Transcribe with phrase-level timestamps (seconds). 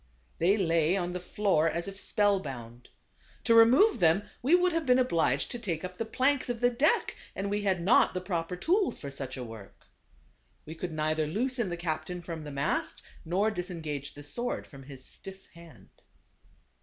[0.39, 2.89] They lay on the floor as if spell bound.
[3.43, 6.71] To remove them we would have been obliged to take up the planks of the
[6.71, 9.85] deck, and we had not the proper tools for such a work.
[10.65, 11.17] We could THE CAR A VAX.
[11.19, 15.45] 113 neither loosen the captain from the mast, nor disengage the sword from his stiff
[15.53, 15.89] hand.